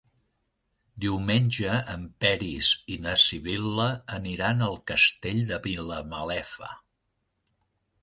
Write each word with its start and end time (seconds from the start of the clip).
Diumenge 1.03 1.75
en 1.97 2.07
Peris 2.25 2.71
i 2.95 2.99
na 3.05 3.15
Sibil·la 3.25 3.87
aniran 4.19 4.67
al 4.71 4.81
Castell 4.95 5.45
de 5.53 5.63
Vilamalefa. 5.71 6.77